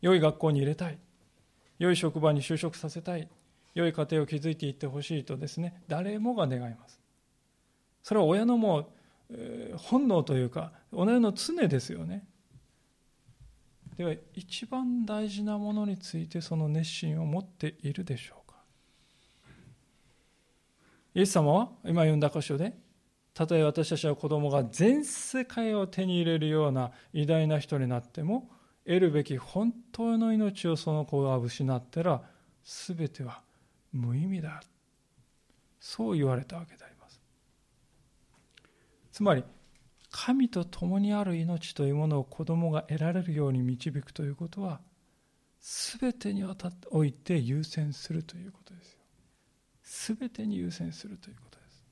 [0.00, 0.98] 良い学校に入れたい。
[1.78, 3.28] 良い職場に就職させたい。
[3.74, 7.00] 良い家庭を築いていってほしいとですね誰もが願います。
[8.02, 8.90] それは親のも
[9.30, 12.24] う、本能というか親の常ですよね。
[13.96, 18.56] では一番大事なものについてその熱心を持っているでしょうか。
[21.14, 22.74] イエス様は今読んだ箇所で
[23.34, 28.50] たとえ私たちは子供が全世界を手に入れるような偉大な人になっても
[28.84, 32.22] 得るべき本当の命をその子が失ったら
[32.64, 33.40] 全ては
[33.92, 34.62] 無意味だ
[35.80, 37.20] そう言われたわけであります
[39.12, 39.44] つまり
[40.10, 44.80] 神と共にある命というものを子供が得られるように導くということは
[45.62, 46.44] すべてに
[46.90, 48.98] おいて優先するということですよ。
[49.84, 51.84] すべてに優先するということです。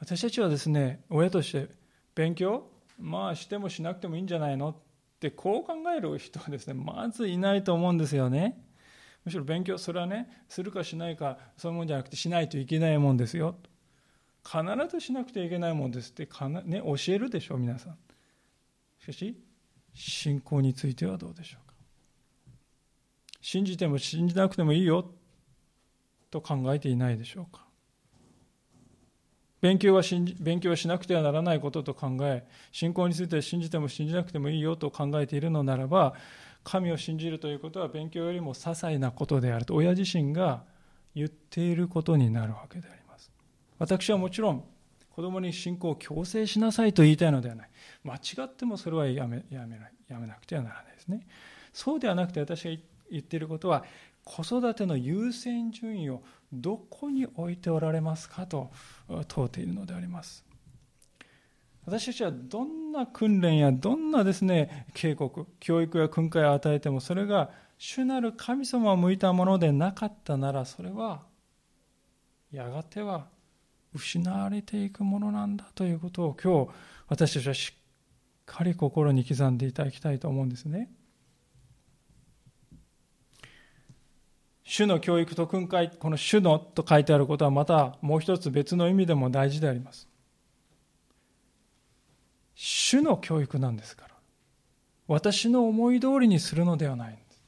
[0.00, 1.68] 私たちはですね、親として
[2.16, 2.68] 勉強
[2.98, 4.76] まあしてもしなくてもいいんじゃないのっ
[5.20, 8.60] てこう考える人はですね、まずいないと思うんですよね。
[9.24, 13.56] むしろ勉強、それはね、するかしないか、そういうもんじゃなくてしないといけないもんですよ。
[14.44, 17.98] 必ずしなくてはいけないもんですってかな、ね、教えるでしょ、皆さん。
[19.00, 19.38] しかし、
[19.94, 21.74] 信仰についてはどうでしょうか。
[23.40, 25.10] 信じても信じなくてもいいよ
[26.30, 27.64] と考えていないでしょうか。
[29.62, 36.14] 勉強は信じ勉強はしなくてはならないことと考え、信仰については信じても信じなくてもいいよと考えているのならば、
[36.64, 40.64] 神を信じるということは勉強よりも些細なことであると、親自身が
[41.14, 43.30] 言っていることになるわけであります。
[43.78, 44.64] 私はもちろん、
[45.10, 47.70] 子供に信仰を強制しなさいと言いたいのではない。
[48.02, 51.26] 間違ってもそれはやめやめやめなくてはならないですね。
[51.72, 53.84] そうではなくて私が言っていることは、
[54.24, 58.72] 子育ての優先順位をどこに置いておられますかと
[59.28, 60.44] 問うているのであります。
[61.86, 71.22] 私たちはどんな訓練やどんなですね、警告、教育や訓戒を与えても、それが主なる神様を向いたものでなかったなら、それは、
[72.50, 73.26] やがては
[73.92, 76.70] 失われていくものなんだということを今日、
[77.08, 77.78] 私たちはしっ
[78.46, 80.90] かり心に刻んでいただきたいと思うんですね。
[84.62, 90.08] 主の教育と訓戒、この主のと書いてあることはまたもう一つ別の意味でも大事であります。
[92.54, 94.14] 主の教育なんですから。
[95.06, 97.42] 私の思い通りにするのではないんです。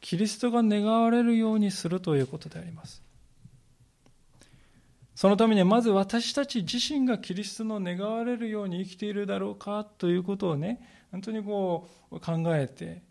[0.00, 3.02] キリストが願われるようにするということであります。
[5.14, 10.80] そのためにまず私たち自身がキリストの願われるように生きているだろうかということをね、
[11.10, 13.02] 本当にこう考えて、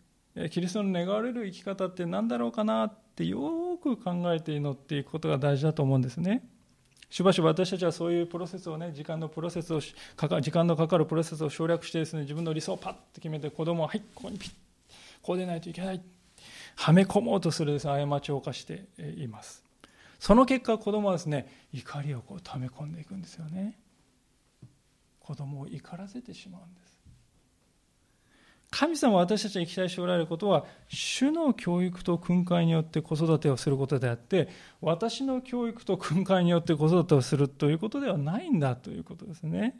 [0.50, 6.42] キリストの願われる生き方って何だろうかなってよく考えて祈っていくことが大事だと思うんですね。
[7.10, 14.52] しばしば私たちはそういうプロセスをね、時間のプロセスを、時間のかかるプロセスを省略してですね、自分の理想をパッと決めて子供は、はい、ここにピッ、
[15.20, 16.00] こうでないといけない。
[16.76, 18.86] はめ込もうとするです、ね、過ちを犯して
[19.18, 19.64] います。
[20.20, 23.76] その結果、子供はですね、怒りをこう溜め込んでいくんですよね。
[25.18, 26.89] 子供を怒らせてしまうんです。
[28.70, 34.48] 神様は私たちに期待しておられることは、主の教育と訓戒によって子育てをすることであって、
[34.80, 39.76] 私の教育と訓戒によって子育てをするということではないんだということですね。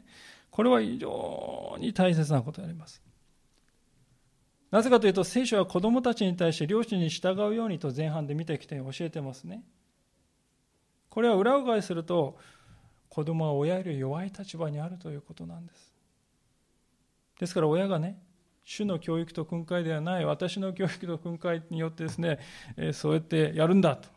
[0.49, 3.01] これは非常に大切なことであります。
[4.71, 9.63] なぜかというと、聖書は子供たちに対して両親に従うようにと前半で見てきて教えてますね。
[11.09, 12.37] これは裏を返すると、
[13.07, 15.93] 子供は親より弱い立場にあるということなんです。
[17.39, 18.21] ですから親がね、
[18.63, 22.39] 主の教育と訓戒ではない私の教育と訓戒によってですね、
[22.77, 24.09] えそうやってやるんだと。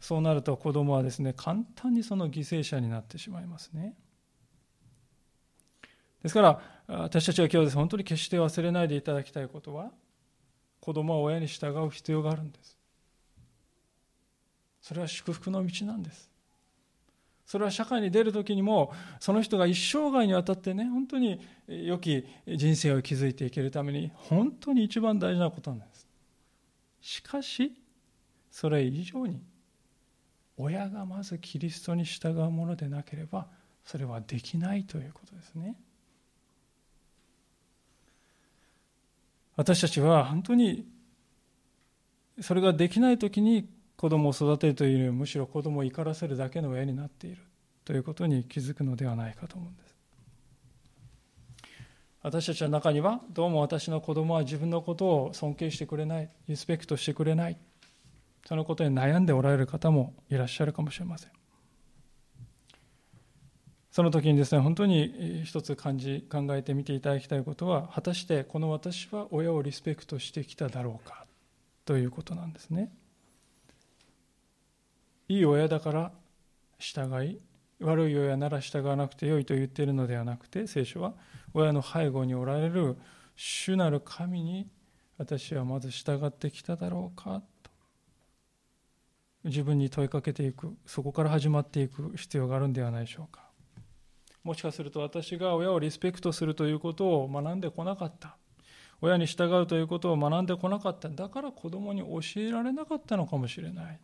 [0.00, 3.96] そうなると子供はですね、簡単にその犠牲者になってしまいますね。
[6.22, 7.76] ですから、私たちは今日です。
[7.76, 9.90] 本当に決して忘れないでいただきたいことは、
[10.80, 12.78] 子供は親に従う必要があるんです。
[14.80, 16.30] それは祝福の道なんです。
[17.46, 26.08] それは社会に出る時にも、その人が一生涯にわたってね、本当に良き人生を築いていけるために、本当に一番大事なことなんです。
[27.00, 27.72] しかし、
[28.50, 29.40] それ以上に、
[30.56, 33.46] 親がまずキリストに従うものでなければ、
[33.84, 35.76] それはできないということですね。
[39.54, 40.86] 私たちは本当に
[42.40, 47.38] それができない時に子供を育てるというよりむしろ子供を怒らせるだけの親になっている
[47.84, 49.96] ということに気づくのではないかと思うんです。
[52.26, 57.56] 私たちの中にはどうも私の子供は自分のことを尊敬してくれないリスペクトしてくれない
[58.44, 61.30] そのことに悩んでおられる方もいらっしゃるかもしれません
[63.92, 71.26] その時にですね本当に一つ感じ考えてみていただきたいことは果たしてこの私は親をリスペクトしてきただろうか
[71.84, 72.90] ということなんですね
[75.28, 76.12] いい親だから
[76.78, 77.40] 従い
[77.80, 81.14] 悪い親なら従わなくてよいと言っているのではなくて聖書は
[81.52, 82.96] 親の背後におられる
[83.34, 84.68] 主なる神に
[85.18, 87.70] 私はまず従ってきただろうかと。
[89.44, 93.46] 自分に問いかけていくそこから始まっていく必要があるんではないでしょうか。
[94.42, 98.36] もしかすると私が親をリスペクトするということを学んでこなかった。
[99.00, 101.08] 親に従うということを学んでこなかった。
[101.08, 104.00] だから子供に教えられなかったのかもしれない。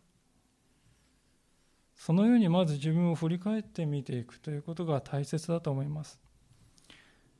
[2.05, 6.19] そのようにまず自分を振り返ってみていくということが大切だと思います。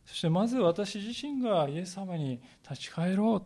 [0.05, 3.45] そしてまず私自身がイエス様に立ち返ろ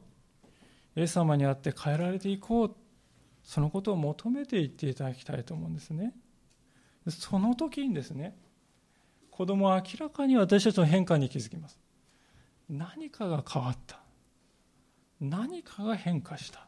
[0.96, 1.00] う。
[1.00, 2.76] イエス様に会って変えられていこう。
[3.42, 6.14] そのことを求めていっていただきたいと思うんですね。
[7.10, 8.38] その時にですね、
[9.32, 11.80] 子供は明らかに私たちの変化に気づきます。
[12.70, 14.04] 何かが変わった。
[15.20, 16.68] 何かが変化した。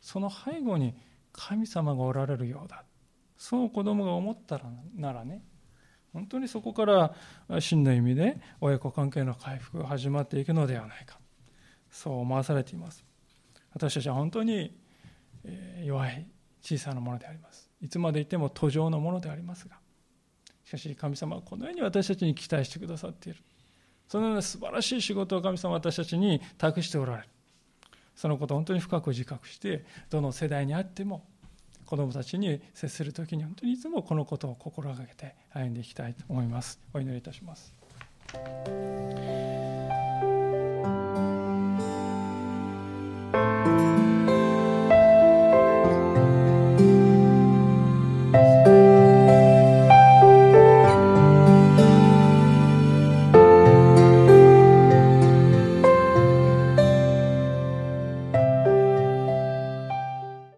[0.00, 0.96] その背後に
[1.32, 2.82] 神様がおられるようだ。
[3.42, 5.42] そう子供が思ったらならね、
[6.12, 7.12] 本当にそこから
[7.58, 11.18] 真の意味で親子関係の回復が始まっていくのではないか。
[11.90, 13.04] そう思わされています。
[13.74, 14.78] 私たちは本当に
[15.82, 16.24] 弱い
[16.62, 17.68] 小さなものであります。
[17.80, 19.76] いつまでいても途上のものでありますが。
[20.64, 23.40] しかし神様はこのように私たちに期待してくださっている。
[24.06, 27.28] そのような素晴らしい仕事を神様は私たちに託しておられる。
[28.14, 31.26] そのことを本当に深く自覚して、どの世代にあっても、
[31.92, 36.80] 子どもたちに接するときに本当にいつもこのことを心がけて歩んでいきたいと思います。
[36.94, 37.74] お祈りいたします。